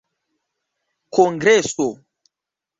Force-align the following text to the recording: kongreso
kongreso 1.13 1.89